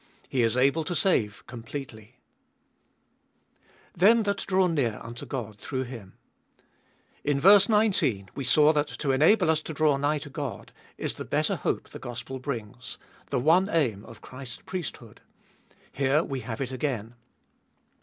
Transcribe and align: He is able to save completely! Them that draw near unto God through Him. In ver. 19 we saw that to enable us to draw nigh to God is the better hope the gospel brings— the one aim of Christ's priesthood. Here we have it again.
He 0.27 0.41
is 0.41 0.57
able 0.57 0.83
to 0.85 0.95
save 0.95 1.45
completely! 1.45 2.17
Them 3.95 4.23
that 4.23 4.47
draw 4.47 4.65
near 4.65 4.99
unto 5.03 5.27
God 5.27 5.59
through 5.59 5.83
Him. 5.83 6.17
In 7.23 7.39
ver. 7.39 7.59
19 7.69 8.29
we 8.33 8.43
saw 8.43 8.73
that 8.73 8.87
to 8.87 9.11
enable 9.11 9.51
us 9.51 9.61
to 9.61 9.75
draw 9.75 9.97
nigh 9.97 10.17
to 10.17 10.29
God 10.31 10.71
is 10.97 11.13
the 11.13 11.23
better 11.23 11.55
hope 11.55 11.89
the 11.89 11.99
gospel 11.99 12.39
brings— 12.39 12.97
the 13.29 13.37
one 13.39 13.69
aim 13.69 14.03
of 14.05 14.21
Christ's 14.21 14.63
priesthood. 14.65 15.21
Here 15.91 16.23
we 16.23 16.39
have 16.39 16.61
it 16.61 16.71
again. 16.71 17.13